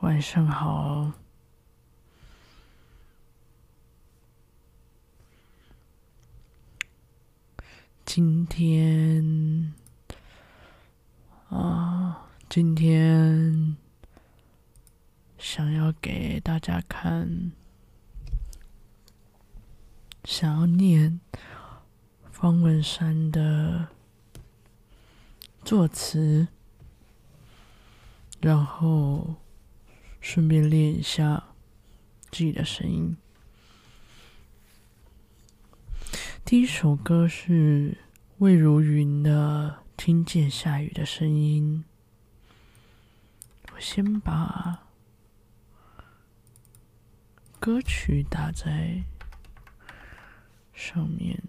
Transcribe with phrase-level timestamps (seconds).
[0.00, 1.10] 晚上好。
[8.04, 9.74] 今天
[11.48, 13.76] 啊，今天
[15.36, 17.50] 想要给大家看，
[20.22, 21.20] 想要念
[22.30, 23.88] 方文山的
[25.64, 26.46] 作词，
[28.40, 29.34] 然后。
[30.20, 31.54] 顺便练一下
[32.30, 33.16] 自己的声音。
[36.44, 37.98] 第一首歌是
[38.38, 41.84] 魏如云的《听见下雨的声音》。
[43.74, 44.88] 我先把
[47.60, 49.04] 歌曲打在
[50.72, 51.42] 上面。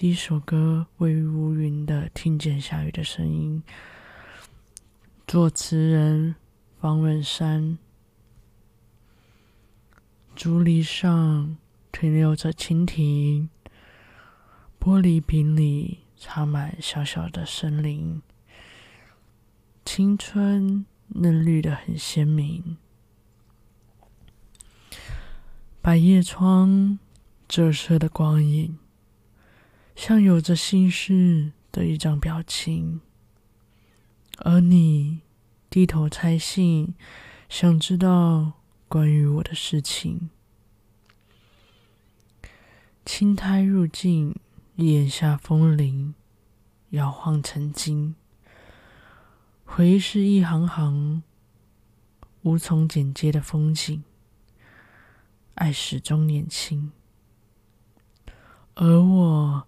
[0.00, 3.62] 第一首歌，魏如云的《听见下雨的声音》，
[5.26, 6.36] 作词人
[6.80, 7.76] 方文山。
[10.34, 11.58] 竹篱上
[11.92, 13.50] 停留着蜻蜓，
[14.80, 18.22] 玻璃瓶里插满小小的森林，
[19.84, 22.78] 青春嫩绿的很鲜明。
[25.82, 26.98] 百叶窗
[27.46, 28.78] 折射的光影。
[30.00, 33.02] 像有着心事的一张表情，
[34.38, 35.20] 而你
[35.68, 36.94] 低头拆信，
[37.50, 38.54] 想知道
[38.88, 40.30] 关于我的事情。
[43.04, 44.34] 青苔入镜，
[44.76, 46.14] 檐下风铃
[46.92, 48.14] 摇晃曾经，
[49.66, 51.22] 回忆是一行行
[52.40, 54.02] 无从剪接的风景，
[55.56, 56.90] 爱始终年轻，
[58.76, 59.66] 而我。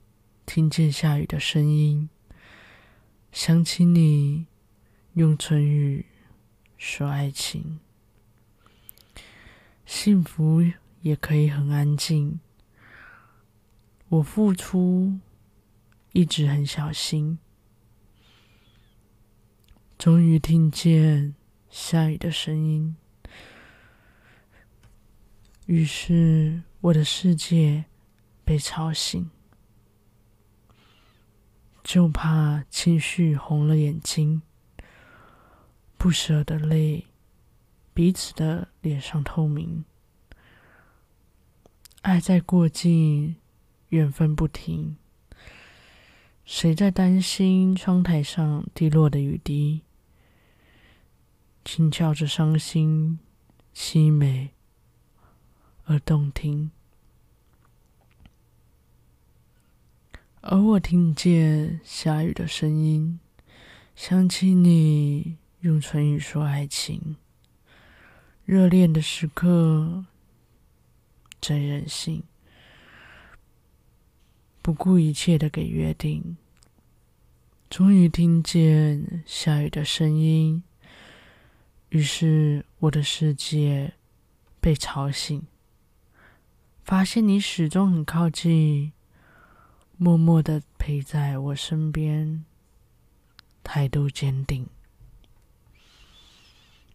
[0.54, 2.10] 听见下雨的声音，
[3.32, 4.48] 想起你
[5.14, 6.04] 用唇语
[6.76, 7.80] 说爱情。
[9.86, 10.62] 幸福
[11.00, 12.38] 也可以很安静。
[14.10, 15.18] 我付出
[16.12, 17.38] 一直很小心，
[19.96, 21.34] 终于听见
[21.70, 22.94] 下雨的声音，
[25.64, 27.86] 于是我的世界
[28.44, 29.30] 被吵醒。
[31.92, 34.40] 就怕情绪红了眼睛，
[35.98, 37.04] 不舍的泪，
[37.92, 39.84] 彼此的脸上透明。
[42.00, 43.36] 爱在过境，
[43.90, 44.96] 缘分不停。
[46.46, 49.82] 谁在担心窗台上滴落的雨滴？
[51.62, 53.18] 轻敲着伤心，
[53.74, 54.54] 凄美
[55.84, 56.70] 而动听。
[60.44, 63.20] 而我听见下雨的声音，
[63.94, 67.14] 想起你用唇语说爱情，
[68.44, 70.04] 热恋的时刻
[71.40, 72.24] 真任性，
[74.60, 76.36] 不顾一切的给约定。
[77.70, 80.64] 终于听见下雨的声音，
[81.90, 83.92] 于是我的世界
[84.60, 85.40] 被吵醒，
[86.82, 88.92] 发现你始终很靠近。
[90.04, 92.44] 默默的陪在我身边，
[93.62, 94.66] 态度坚定。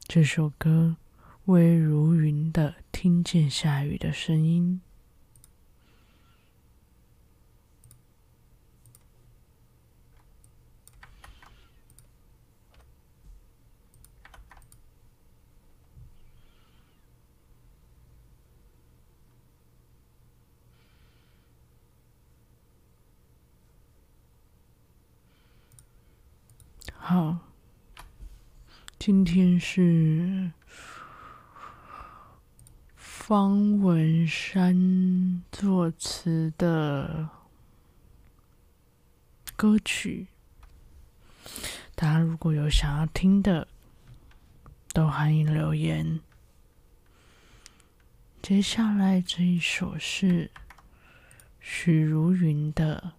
[0.09, 0.97] 这首歌，
[1.45, 4.81] 微如云的《听见下雨的声音》。
[27.09, 27.37] 好，
[28.99, 30.51] 今天是
[32.97, 37.29] 方文山作词的
[39.55, 40.27] 歌曲。
[41.95, 43.69] 大家如果有想要听的，
[44.91, 46.19] 都欢迎留言。
[48.41, 50.51] 接下来这一首是
[51.61, 53.13] 许茹芸的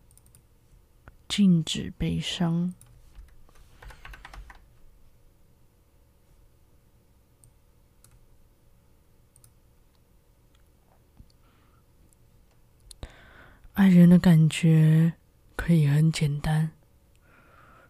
[1.27, 2.75] 《禁止悲伤》。
[13.79, 15.13] 爱人的感觉
[15.55, 16.73] 可以很简单，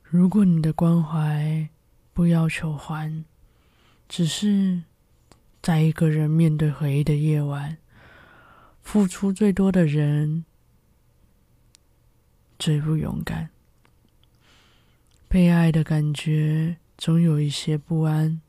[0.02, 1.67] 如果你的关怀
[2.12, 3.25] 不要求还，
[4.06, 4.82] 只是
[5.62, 7.79] 在一个人面对回忆的夜晚，
[8.82, 10.44] 付出最多的人
[12.58, 13.49] 最不勇敢。
[15.26, 18.43] 被爱的感觉总有一些不安，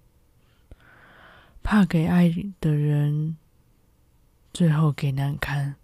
[1.63, 3.37] 怕给爱的人
[4.51, 5.77] 最后给难堪。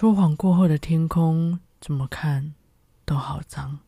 [0.00, 2.54] 说谎过后的天空，怎么看
[3.04, 3.80] 都好脏。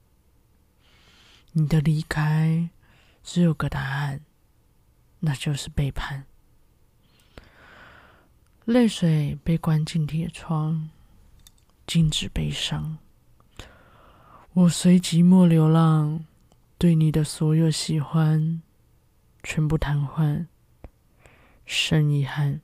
[1.52, 2.68] 你的离开
[3.22, 4.20] 只有个答案，
[5.20, 6.26] 那就是背叛。
[8.64, 10.90] 泪水被关进铁窗，
[11.86, 12.98] 禁止悲伤。
[14.54, 16.24] 我随寂寞流浪，
[16.76, 18.60] 对你的所有喜欢
[19.44, 20.48] 全部瘫痪，
[21.64, 22.60] 深遗憾。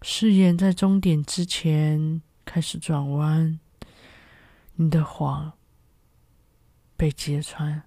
[0.00, 3.58] 誓言在终点之前开始转弯，
[4.76, 5.52] 你的谎
[6.96, 7.82] 被揭穿。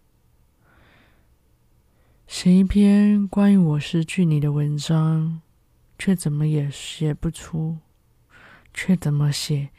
[2.27, 5.41] 写一篇关于我失去你的文章，
[5.97, 7.79] 却怎么也写不出，
[8.73, 9.69] 却怎么写？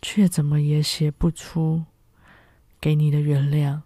[0.00, 1.84] 却怎么也写不出
[2.78, 3.80] 给你的原谅。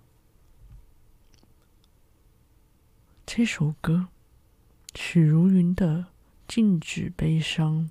[3.25, 4.09] 这首歌，
[4.97, 5.99] 许茹芸的
[6.49, 7.89] 《禁止悲伤》。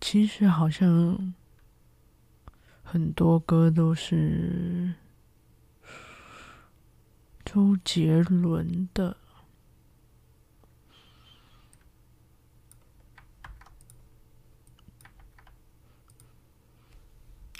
[0.00, 1.34] 其实好像
[2.84, 4.94] 很多歌都是。
[7.52, 9.16] 周杰伦的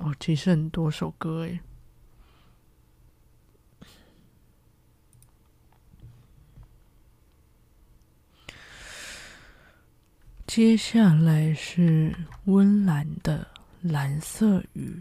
[0.01, 1.61] 哦，其实很多首歌诶。
[10.47, 12.15] 接下来是
[12.47, 13.47] 温岚的
[13.93, 15.01] 《蓝色雨》，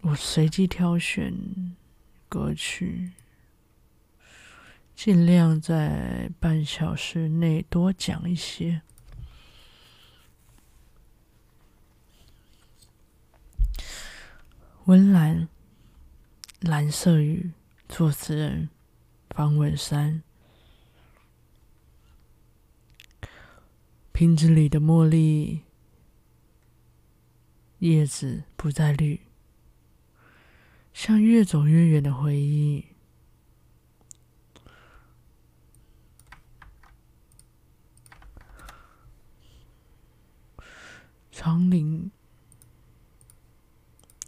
[0.00, 1.76] 我随机挑选。
[2.30, 3.10] 歌曲，
[4.94, 8.82] 尽量在半小时内多讲一些。
[14.88, 15.46] 温岚，
[16.60, 17.52] 蓝色雨，
[17.90, 18.70] 作词人
[19.28, 20.22] 方文山。
[24.12, 25.60] 瓶子里的茉莉，
[27.80, 29.20] 叶子不再绿。
[30.94, 32.86] 像越走越远的回忆，
[41.30, 42.10] 长岭。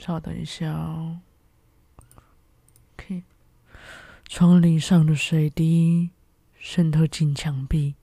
[0.01, 1.21] 稍等一下哦。
[2.95, 3.23] OK，
[4.27, 6.11] 窗棂上的水滴
[6.59, 7.95] 渗透进墙壁，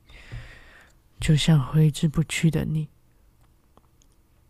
[1.19, 2.87] 就像挥之不去的你。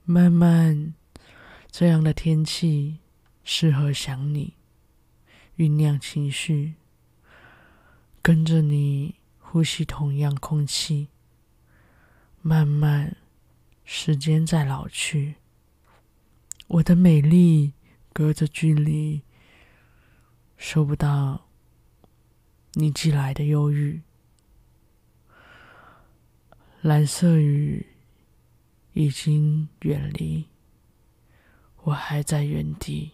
[0.03, 0.93] 慢慢，
[1.71, 2.99] 这样的天气。
[3.49, 4.55] 适合想你，
[5.55, 6.73] 酝酿情绪，
[8.21, 11.07] 跟着你呼吸同样空气。
[12.41, 13.15] 慢慢，
[13.85, 15.35] 时间在老去，
[16.67, 17.73] 我的美丽
[18.13, 19.23] 隔着距离，
[20.57, 21.47] 收不到
[22.73, 24.01] 你寄来的忧郁。
[26.81, 27.85] 蓝色雨
[28.93, 30.45] 已经远离，
[31.83, 33.13] 我还在原地。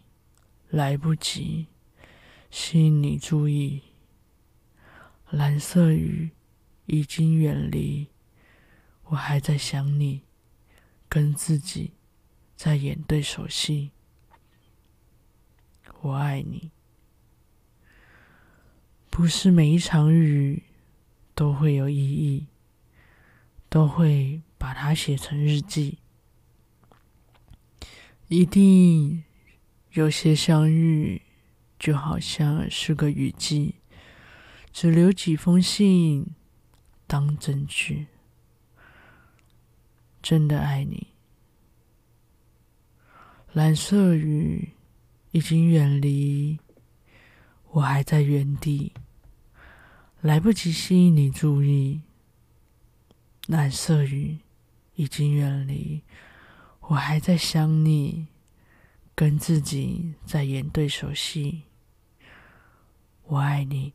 [0.69, 1.67] 来不及
[2.49, 3.83] 吸引你注意，
[5.29, 6.31] 蓝色雨
[6.87, 8.07] 已经远离，
[9.03, 10.23] 我还在想你，
[11.07, 11.91] 跟自己
[12.63, 13.91] 在演对手戏。
[15.99, 16.71] 我爱你，
[19.09, 20.63] 不是每一场雨
[21.35, 22.47] 都会有意义，
[23.67, 25.97] 都会把它写成日记，
[28.29, 29.25] 一定。
[29.91, 31.21] 有些相遇
[31.77, 33.75] 就好像是个雨季，
[34.71, 36.27] 只留几封信
[37.07, 38.07] 当证据。
[40.21, 41.12] 真的爱你，
[43.53, 44.73] 蓝色雨
[45.29, 46.59] 已经远离，
[47.69, 48.93] 我还在原地，
[50.21, 52.01] 来不及吸引你注意。
[53.45, 54.39] 蓝色雨
[54.95, 56.01] 已经远离，
[56.79, 58.27] 我还在想你。
[59.15, 61.65] 跟自己在演对手戏，
[63.25, 63.93] 我爱你，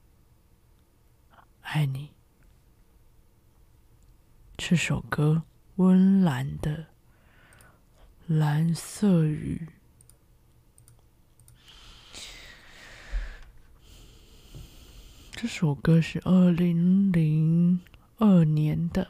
[1.62, 2.10] 爱你。
[4.56, 5.42] 这首歌
[5.74, 6.76] 温岚的
[8.28, 9.66] 《蓝色雨》，
[15.32, 17.80] 这首歌是二零零
[18.18, 19.08] 二年的。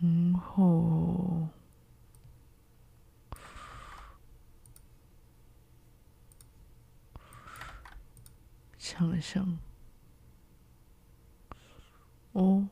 [0.00, 1.46] 然后
[9.02, 9.58] 好像，
[12.32, 12.68] 哦。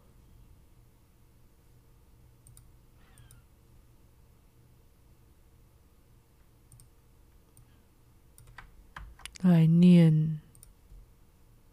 [9.42, 10.40] 来念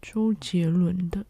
[0.01, 1.25] 周杰伦的。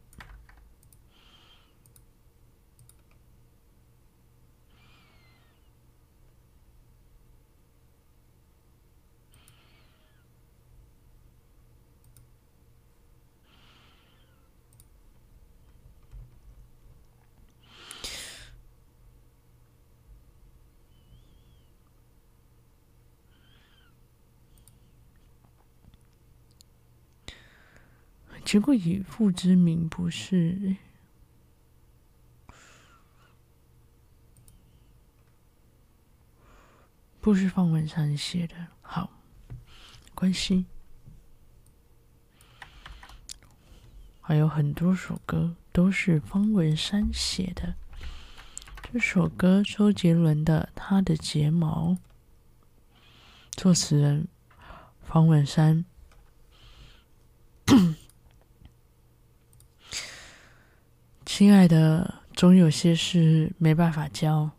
[28.48, 30.78] 结果以父之名不是，
[37.20, 38.56] 不是方文山写的。
[38.82, 39.10] 好，
[40.16, 40.66] 关系，
[44.22, 47.76] 还有很多首歌都是方文山写的。
[48.82, 51.90] 这首歌周杰伦的《他的睫毛》，
[53.52, 54.30] 作词人
[55.04, 55.84] 方文山。
[61.38, 64.50] 亲爱的，总有些事没办法教。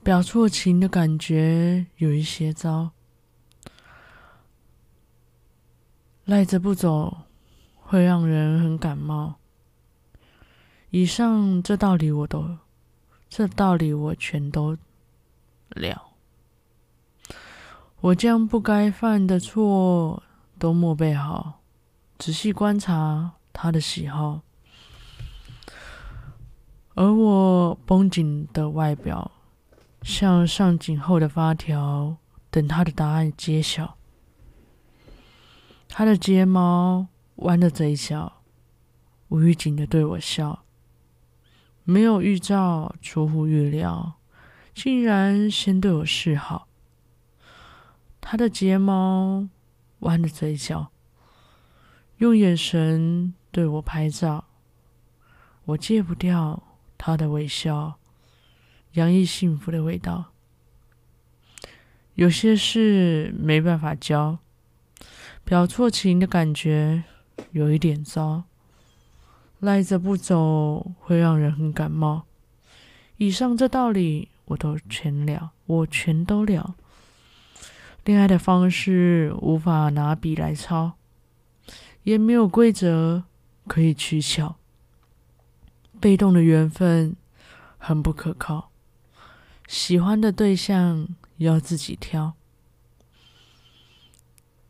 [0.00, 2.92] 表错情的感觉有一些糟，
[6.24, 7.22] 赖着不走
[7.80, 9.40] 会让人很感冒。
[10.90, 12.58] 以上这道理我都，
[13.28, 14.78] 这道理我全都
[15.70, 16.12] 了。
[18.02, 20.22] 我将不该犯的错
[20.60, 21.60] 都默背好，
[22.16, 23.32] 仔细观察。
[23.56, 24.42] 他的喜好，
[26.94, 29.30] 而我绷紧的外表，
[30.02, 32.16] 像上紧后的发条，
[32.50, 33.96] 等他的答案揭晓。
[35.88, 37.06] 他的睫毛
[37.36, 38.42] 弯的嘴角，
[39.28, 40.64] 无预警的对我笑，
[41.84, 44.14] 没有预兆，出乎预料，
[44.74, 46.66] 竟然先对我示好。
[48.20, 49.48] 他的睫毛
[50.00, 50.90] 弯的嘴角，
[52.18, 53.32] 用眼神。
[53.54, 54.46] 对我拍照，
[55.64, 56.60] 我戒不掉
[56.98, 57.94] 他的微笑，
[58.94, 60.32] 洋溢幸福的味道。
[62.16, 64.38] 有些事没办法教，
[65.44, 67.04] 表错情的感觉
[67.52, 68.42] 有一点糟，
[69.60, 72.24] 赖着不走会让人很感冒。
[73.18, 76.74] 以上这道理我都全了，我全都了。
[78.04, 80.94] 恋爱的方式无法拿笔来抄，
[82.02, 83.22] 也没有规则。
[83.66, 84.56] 可以取巧，
[86.00, 87.16] 被动的缘分
[87.78, 88.70] 很不可靠，
[89.66, 92.34] 喜欢的对象要自己挑。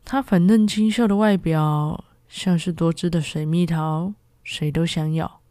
[0.03, 5.41] 他粉嫩清秀的外表像是多汁的水蜜桃，谁都想咬。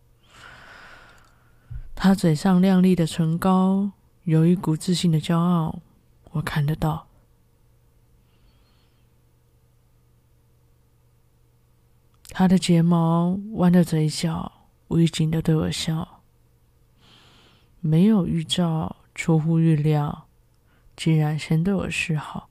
[1.95, 3.91] 他嘴上亮丽的唇膏
[4.25, 5.81] 有一股自信的骄傲，
[6.33, 7.07] 我看得到。
[12.37, 14.51] 他的睫毛弯的嘴角，
[14.89, 16.21] 无预警的对我笑，
[17.79, 20.27] 没有预兆，出乎预料，
[20.97, 22.51] 竟然先对我示好。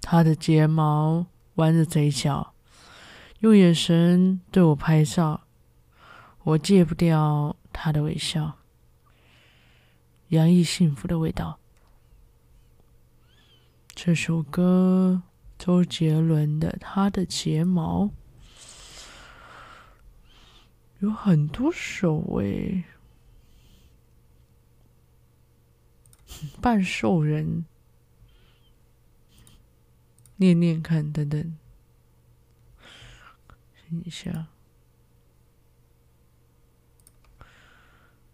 [0.00, 2.54] 他的睫毛弯着嘴角，
[3.40, 5.40] 用眼神对我拍照，
[6.44, 8.58] 我戒不掉他的微笑，
[10.28, 11.58] 洋溢幸福的味道。
[13.92, 15.20] 这首歌，
[15.58, 18.04] 周杰伦的《他的睫毛》。
[21.00, 22.82] 有很多首诶，
[26.60, 27.64] 半兽人，
[30.36, 31.56] 念念看，等等，
[33.88, 34.48] 等一下，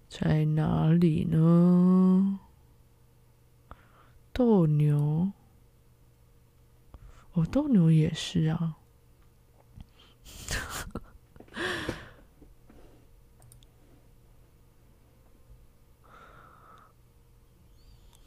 [0.09, 2.41] 在哪里呢？
[4.33, 5.33] 斗牛，
[7.35, 8.77] 哦，斗牛也是啊。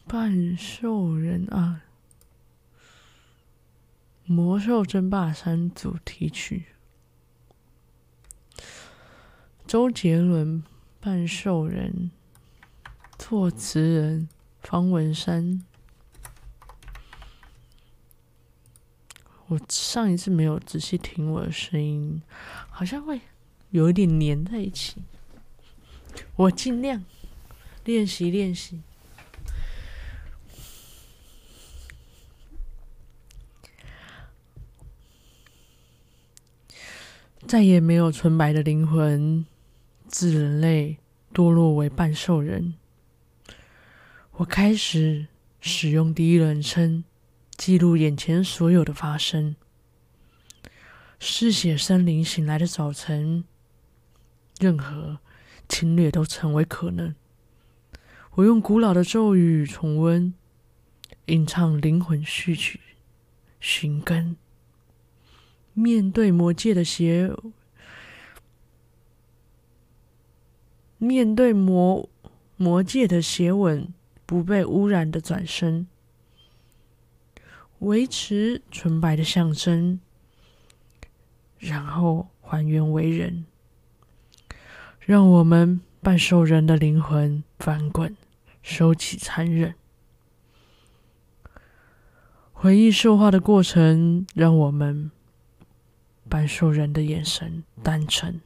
[0.08, 1.82] 半兽人啊，
[4.26, 6.68] 《魔兽争霸三》主题曲，
[9.68, 10.64] 周杰伦，
[11.02, 12.10] 半兽人，
[13.20, 14.30] 作词人
[14.62, 15.62] 方文山。
[19.48, 22.22] 我上一次没有仔细听我的声音，
[22.70, 23.20] 好像会
[23.72, 25.04] 有一点黏在一起。
[26.38, 27.04] 我尽量
[27.84, 28.82] 练习练习。
[37.48, 39.46] 再也没有纯白的灵魂，
[40.06, 40.98] 自人类
[41.34, 42.74] 堕落为半兽人。
[44.34, 45.28] 我开始
[45.62, 47.06] 使用第一人称
[47.56, 49.56] 记录眼前所有的发生。
[51.20, 53.46] 嗜血森林醒来的早晨，
[54.60, 55.20] 任何
[55.70, 57.16] 侵略都成为可能。
[58.34, 60.34] 我用古老的咒语重温，
[61.28, 62.82] 吟唱灵魂序曲，
[63.62, 64.36] 寻根。
[65.80, 67.32] 面对魔界的邪，
[70.98, 72.10] 面对魔
[72.56, 73.94] 魔界的邪吻，
[74.26, 75.86] 不被污染的转身，
[77.78, 80.00] 维持纯白的象征，
[81.60, 83.46] 然后还原为人，
[85.00, 88.18] 让我们半兽人的灵魂翻滚，
[88.64, 89.76] 收起残忍，
[92.52, 95.12] 回忆兽化的过程，让我们。
[96.30, 98.42] 半兽人的眼神单纯，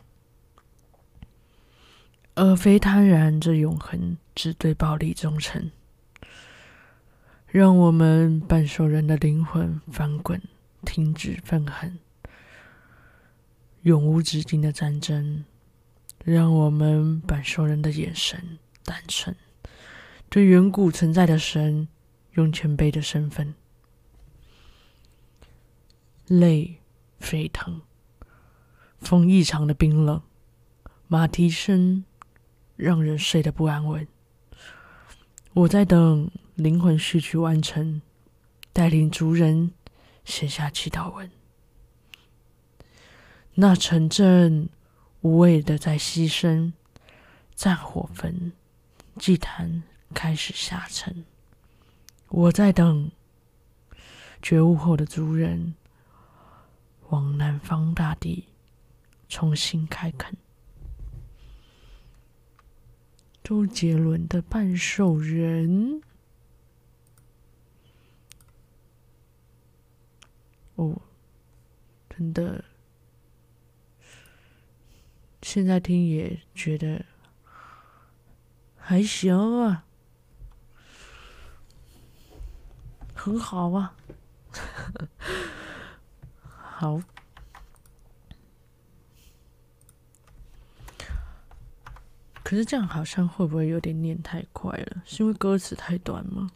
[2.35, 5.71] 而非贪婪着永恒，只对暴力忠诚。
[7.47, 10.41] 让我们半兽人的灵魂翻滚，
[10.85, 11.99] 停止愤恨，
[13.81, 15.43] 永无止境的战争。
[16.23, 19.35] 让我们半兽人的眼神单纯，
[20.29, 21.87] 对远古存在的神，
[22.33, 23.55] 用谦卑的身份，
[26.27, 26.80] 泪。
[27.21, 27.81] 沸腾，
[28.97, 30.21] 风异常的冰冷，
[31.07, 32.03] 马蹄声
[32.75, 34.07] 让人睡得不安稳。
[35.53, 38.01] 我在等灵魂序曲完成，
[38.73, 39.71] 带领族人
[40.25, 41.29] 写下祈祷文。
[43.53, 44.69] 那城镇
[45.21, 46.73] 无谓的在牺牲，
[47.53, 48.51] 战火焚，
[49.19, 51.23] 祭坛开始下沉。
[52.29, 53.11] 我在等
[54.41, 55.75] 觉悟后的族人。
[57.11, 58.47] 往南方大地
[59.27, 60.35] 重新开垦。
[63.43, 66.01] 周杰伦的半兽人，
[70.75, 71.01] 哦，
[72.09, 72.63] 真的，
[75.41, 77.03] 现在听也觉得
[78.77, 79.83] 还行啊，
[83.13, 83.97] 很好啊。
[86.81, 86.99] 好，
[92.41, 95.03] 可是这样好像会不会有点念太快了？
[95.05, 96.49] 是因为歌词太短吗？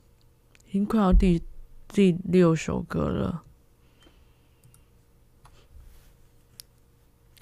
[0.68, 1.44] 已经快要第
[1.90, 3.44] 第六首歌了，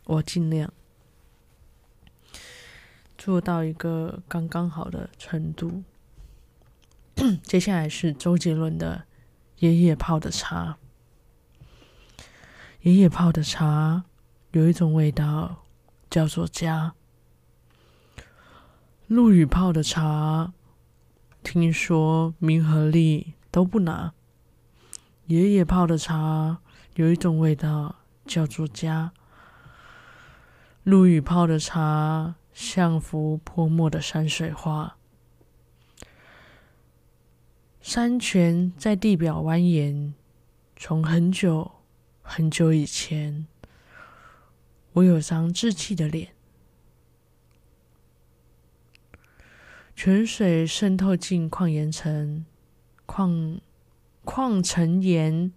[0.04, 0.74] 我尽量
[3.17, 5.84] 做到一个刚刚好的程度。
[7.43, 9.06] 接下来是周杰伦的
[9.65, 10.78] 《爷爷泡的茶》。
[12.84, 14.04] 爷爷泡的茶
[14.52, 15.63] 有一种味道，
[16.10, 16.93] 叫做家。
[19.08, 20.52] 陆羽泡的茶，
[21.43, 24.13] 听说名和利都不拿。
[25.28, 26.60] 爷爷泡的茶
[26.96, 29.13] 有一种味道，叫做家。
[30.84, 34.98] 陆羽泡的茶像幅泼墨的山水画，
[37.80, 40.12] 山泉在地表蜿蜒，
[40.76, 41.72] 从很久。
[42.25, 43.45] 很久以前，
[44.93, 46.29] 我有张稚气的脸，
[49.95, 52.45] 泉水渗透进矿岩层，
[53.05, 53.59] 矿
[54.23, 55.51] 矿层岩，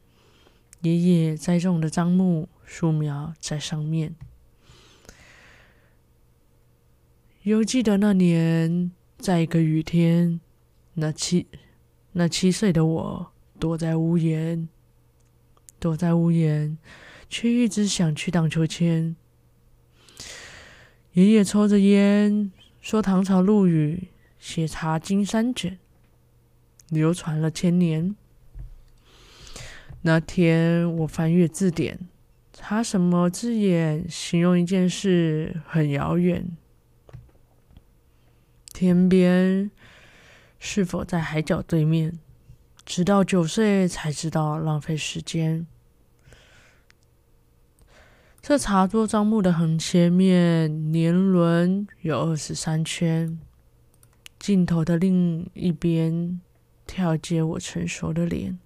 [0.82, 4.14] 爷爷栽种的樟木树苗在上面。
[7.44, 10.40] 犹记得那年，在一个雨天，
[10.94, 11.46] 那七
[12.12, 14.68] 那七岁的我躲在屋檐。
[15.86, 16.76] 躲在屋檐，
[17.30, 19.14] 却一直想去荡秋千。
[21.12, 25.78] 爷爷抽着烟，说：“唐朝陆羽写茶经三卷，
[26.88, 28.16] 流传了千年。”
[30.02, 32.08] 那天我翻阅字典，
[32.52, 36.48] 查什么字眼形容一件事很遥远？
[38.72, 39.70] 天边
[40.58, 42.18] 是否在海角对面？
[42.84, 45.68] 直到九岁才知道浪费时间。
[48.48, 53.40] 这茶桌樟木的横切面年轮有二十三圈，
[54.38, 56.40] 镜头的另一边
[56.86, 58.56] 跳接我成熟的脸。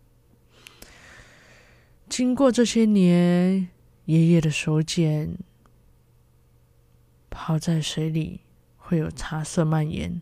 [2.10, 3.70] 经过这些年，
[4.04, 5.38] 爷爷的手茧
[7.30, 8.42] 泡在水里
[8.76, 10.20] 会有茶色蔓延。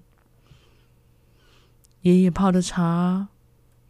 [2.02, 3.26] 爷爷泡的茶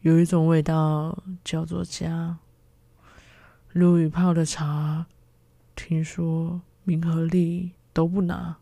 [0.00, 2.38] 有一种味道，叫做家。
[3.74, 5.04] 陆羽泡的茶，
[5.78, 8.58] 听说名和利都不拿。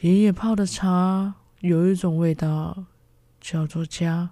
[0.00, 2.86] 爷爷泡的茶有一种味道，
[3.38, 4.30] 叫做家。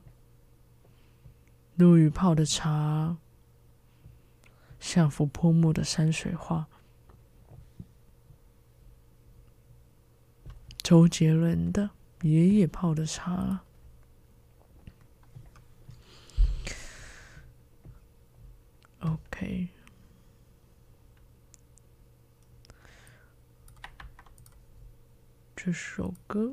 [1.74, 3.18] 陆羽泡的茶，
[4.80, 6.66] 像幅泼墨的山水画。
[10.82, 11.90] 周杰伦的
[12.22, 13.60] 爷爷泡的茶。
[19.00, 19.68] OK，
[25.66, 26.52] 这首歌。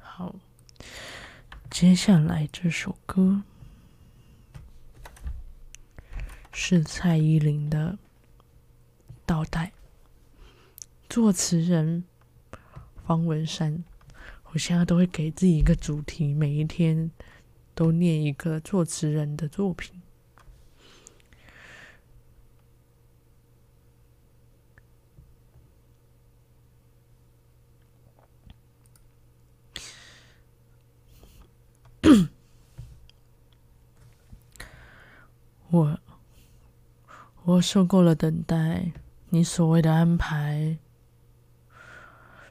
[0.00, 0.34] 好，
[1.70, 3.42] 接下来这首歌
[6.66, 7.98] 是蔡依林的
[9.26, 9.70] 《倒带》，
[11.10, 12.04] 作词人
[13.06, 13.84] 方文山。
[14.44, 17.10] 我现在都会给自己一个主题，每一天
[17.74, 20.00] 都念一个作词人的作品。
[35.70, 36.00] 我
[37.54, 38.90] 我受够了等待
[39.28, 40.76] 你所谓的安排，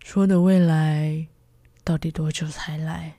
[0.02, 1.28] 说的未来
[1.84, 3.16] 到底多久才来？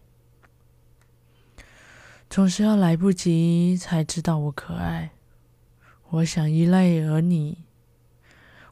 [2.31, 5.11] 总是要来不及才知道我可爱。
[6.09, 7.64] 我想依赖而你，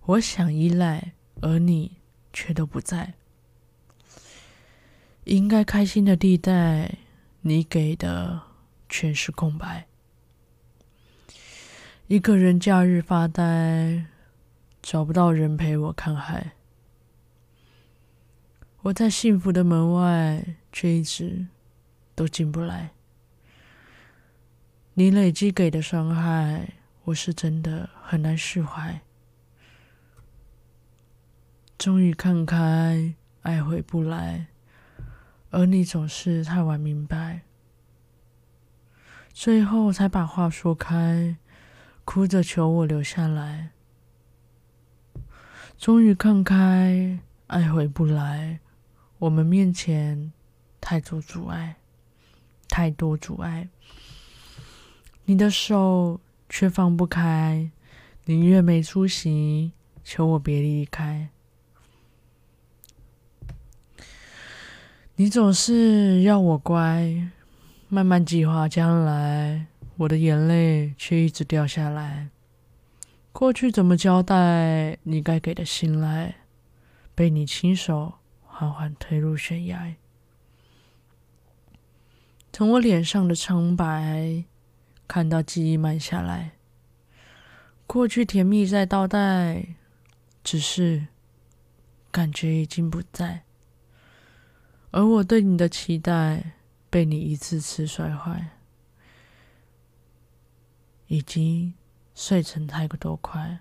[0.06, 1.98] 我想依赖而你
[2.32, 3.14] 却都不在。
[5.24, 6.96] 应该开心的地带，
[7.42, 8.40] 你给的
[8.88, 9.86] 全是空白。
[12.12, 14.04] 一个人假日发呆，
[14.82, 16.52] 找不到人陪我看海。
[18.82, 21.46] 我在幸福的门外，却一直
[22.14, 22.90] 都进不来。
[24.92, 29.00] 你累积给的伤害，我是真的很难释怀。
[31.78, 34.48] 终于看开，爱回不来，
[35.48, 37.40] 而你总是太晚明白，
[39.32, 41.38] 最后才把话说开。
[42.04, 43.70] 哭着求我留下来，
[45.78, 48.60] 终于看开，爱回不来。
[49.18, 50.32] 我们面前
[50.80, 51.76] 太多阻碍，
[52.68, 53.68] 太多阻碍。
[55.24, 57.70] 你的手却放不开，
[58.24, 61.30] 宁愿没出息，求我别离开。
[65.14, 67.30] 你总是要我乖，
[67.88, 69.68] 慢慢计划将来。
[70.02, 72.28] 我的眼泪却一直掉下来。
[73.32, 74.98] 过去怎么交代？
[75.04, 76.34] 你该给的信赖，
[77.14, 79.94] 被你亲手缓缓推入悬崖。
[82.52, 84.44] 从我脸上的苍白，
[85.06, 86.52] 看到记忆慢下来。
[87.86, 89.76] 过去甜蜜在倒带，
[90.42, 91.06] 只是
[92.10, 93.42] 感觉已经不在。
[94.90, 96.54] 而我对你的期待，
[96.90, 98.50] 被你一次次摔坏。
[101.12, 101.74] 以及
[102.14, 103.60] 碎成太多块，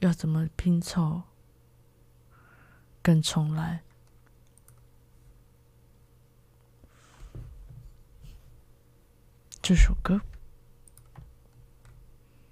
[0.00, 1.22] 要怎么拼凑？
[3.00, 3.82] 跟重来。
[9.62, 10.20] 这首歌，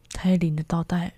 [0.09, 1.13] 蔡依林的倒带。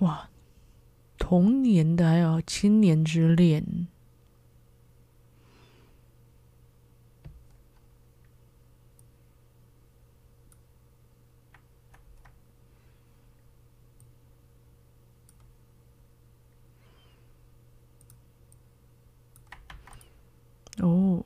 [0.00, 0.28] 哇，
[1.16, 3.88] 童年的还有青年之恋。
[20.82, 21.24] 哦，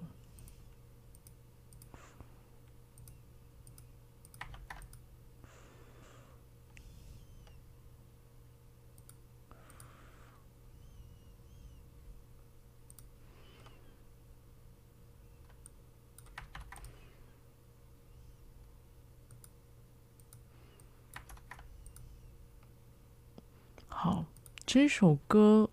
[23.88, 24.24] 好，
[24.66, 25.70] 这首歌。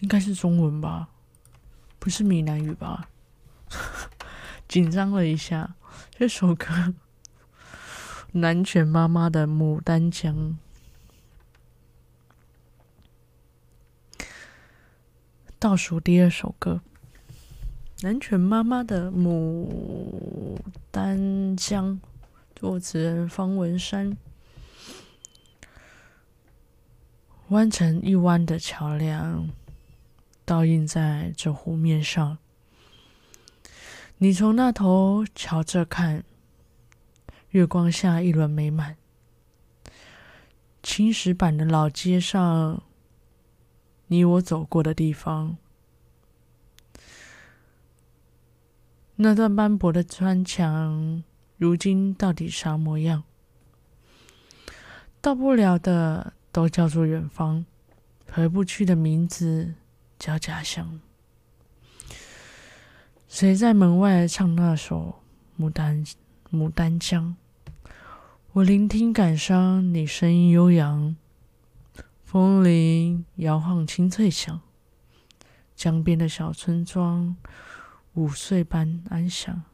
[0.00, 1.08] 应应该是中文吧，
[1.98, 3.08] 不是闽南语吧？
[4.68, 5.74] 紧张了一下，
[6.10, 6.92] 这首歌。
[8.32, 10.58] 南拳妈妈的《牡丹江》，
[15.58, 16.82] 倒数第二首歌。
[18.02, 20.58] 南拳妈妈的《牡
[20.90, 21.94] 丹江》，
[22.54, 24.18] 作词人方文山。
[27.48, 29.48] 弯成一弯的桥梁，
[30.44, 32.38] 倒映在这湖面上。
[34.18, 36.24] 你从那头瞧着看。
[37.50, 38.96] 月光下一轮美满，
[40.82, 42.82] 青石板的老街上，
[44.06, 45.58] 你我走过的地方，
[49.16, 51.22] 那段斑驳的砖墙，
[51.58, 53.24] 如今到底啥模样？
[55.20, 57.66] 到不了的都叫做远方，
[58.30, 59.74] 回不去的名字
[60.22, 61.00] 叫家乡。
[63.26, 65.20] 谁在门外唱那首
[65.60, 66.04] 《牡丹
[66.52, 67.34] 牡丹江》？
[68.52, 71.16] 我聆听感伤，你声音悠扬，
[72.22, 74.60] 风铃摇晃清脆响，
[75.74, 77.36] 江边的小村庄，
[78.14, 79.64] 午睡般安详，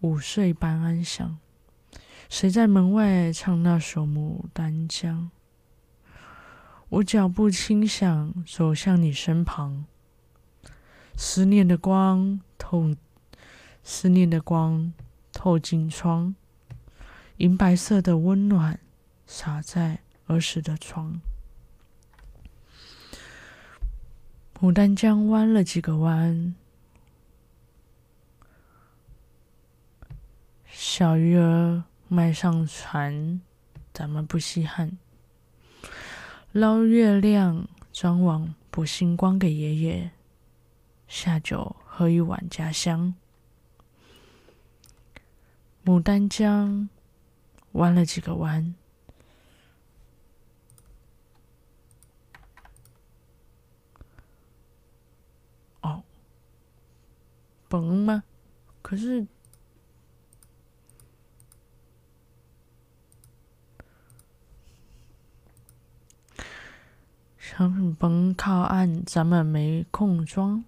[0.00, 1.38] 午睡般安详。
[2.30, 5.30] 谁在门外唱那首《牡丹江》？
[6.94, 9.84] 我脚步轻响，走向你身旁，
[11.16, 12.94] 思念的光透，
[13.82, 14.92] 思念的光
[15.32, 16.36] 透进窗。
[17.38, 18.78] 银白色的温暖
[19.26, 21.20] 洒在儿时的床。
[24.60, 26.54] 牡丹江弯了几个弯，
[30.68, 33.40] 小鱼儿迈上船，
[33.92, 34.96] 咱们不稀罕。
[36.54, 40.12] 捞月亮，张网捕星光给爷爷，
[41.08, 43.12] 下酒喝一碗家乡。
[45.84, 46.88] 牡丹江。
[47.72, 48.72] 弯了几个弯，
[55.80, 56.04] 哦，
[57.68, 58.22] 崩吗？
[58.80, 59.26] 可是，
[67.44, 70.64] 商品崩靠岸，咱们没空装，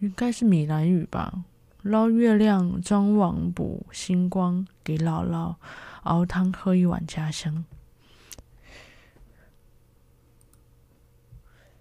[0.00, 1.44] 应该是闽南语吧。
[1.80, 5.54] 捞月亮，张网捕星光，给姥姥
[6.02, 7.64] 熬汤喝一碗家乡。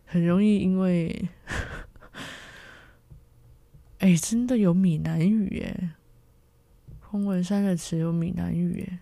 [0.06, 1.28] 很容易因为，
[4.00, 5.90] 哎，真的有闽南语耶！
[7.02, 9.00] 风文山的词有闽南语耶，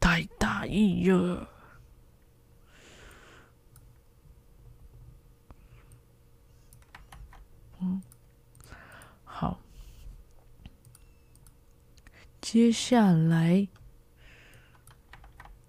[0.00, 1.48] 太大意了。
[7.80, 8.02] 嗯，
[9.24, 9.58] 好。
[12.42, 13.66] 接下来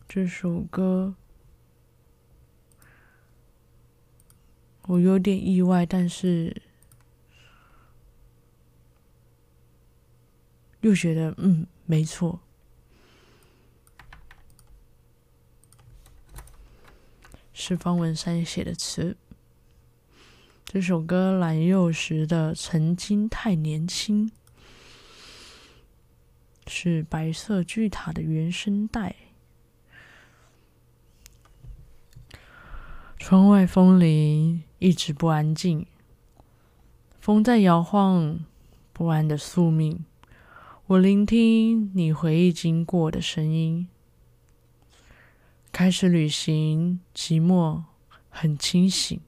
[0.06, 1.15] 这首歌，
[4.82, 6.62] 我有点意外，但是
[10.82, 12.41] 又觉得嗯，没错，
[17.54, 19.16] 是方文山写的词。
[20.66, 24.28] 这首歌蓝又时的《曾经太年轻》
[26.66, 29.16] 是白色巨塔的原声带。
[33.20, 35.86] 窗外风铃一直不安静，
[37.20, 38.44] 风在摇晃
[38.92, 40.04] 不安的宿命。
[40.88, 43.88] 我聆听你回忆经过的声音，
[45.74, 47.82] 开始旅行，寂寞
[48.30, 49.20] 很清醒。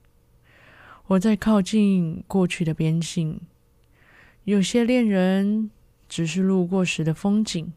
[1.07, 3.41] 我在靠近过去的边境，
[4.43, 5.71] 有些恋人
[6.07, 7.73] 只是路过时的风景。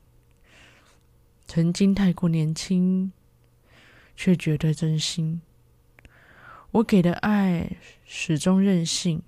[1.47, 3.11] 曾经太过年轻，
[4.15, 5.41] 却觉得真心。
[6.73, 9.23] 我给的爱始终任性，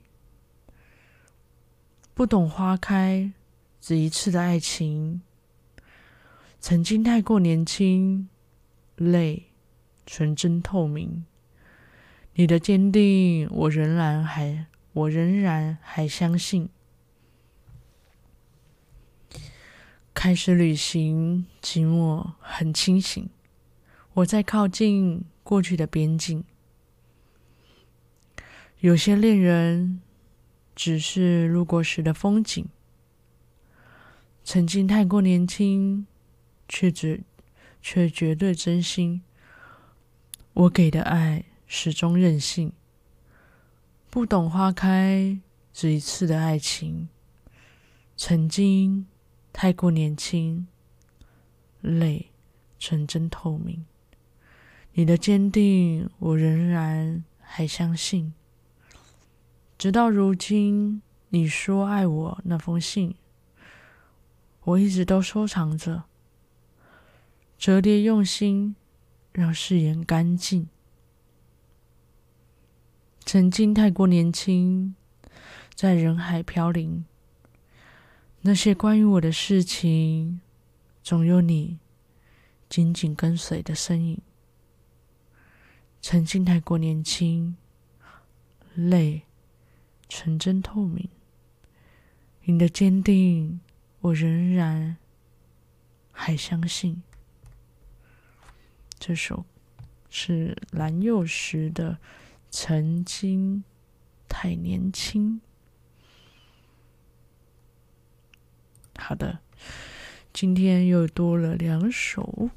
[2.12, 3.33] 不懂花开
[3.81, 5.22] 只一次的爱情。
[6.61, 8.29] 曾经太过年轻，
[9.00, 9.46] 泪
[10.04, 11.24] 纯真透明。
[12.34, 16.68] 你的坚定，我仍然还，我仍然还相信。
[20.12, 23.30] 开始旅行，寂寞很清醒。
[24.12, 26.44] 我在靠近过去的边境。
[28.80, 30.02] 有些恋人
[30.74, 32.68] 只是路过时的风景。
[34.44, 36.06] 曾经太过年轻，
[36.68, 37.22] 却只
[37.80, 39.22] 却绝对真心。
[40.52, 42.72] 我给的爱始终任性，
[44.10, 45.38] 不懂花开
[45.72, 47.08] 只一次的爱情。
[48.16, 49.06] 曾经
[49.52, 50.66] 太过年轻，
[51.80, 52.30] 泪
[52.78, 53.86] 纯真透明。
[54.92, 58.34] 你的坚定，我仍然还相信。
[59.78, 63.14] 直到如今，你说爱我那封信，
[64.64, 66.02] 我一直都收藏着，
[67.60, 68.74] 折叠用心，
[69.32, 70.66] 让誓言干净。
[73.26, 74.94] 曾经太过年轻，
[75.74, 77.04] 在人海飘零，
[78.40, 80.40] 那些关于我的事情，
[81.02, 81.78] 总有你
[82.70, 84.22] 紧紧跟随的身影。
[86.00, 87.58] 曾经太过年轻，
[88.74, 89.24] 泪。
[90.08, 91.08] 纯真透明，
[92.44, 93.60] 你的坚定，
[94.00, 94.96] 我仍然
[96.10, 97.02] 还相信。
[99.00, 99.46] 这首
[100.10, 101.92] 是蓝又时的
[102.50, 103.64] 《曾经
[104.28, 105.40] 太年轻》。
[109.00, 109.38] 好的，
[110.34, 112.50] 今天又多了两首，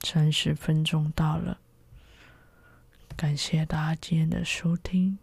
[0.00, 1.60] 三十分钟到了。
[3.16, 5.16] 感谢大家今天的收听，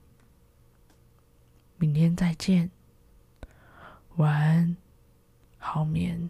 [1.77, 2.71] 明天再见，
[4.15, 4.77] 晚安，
[5.57, 6.29] 好眠。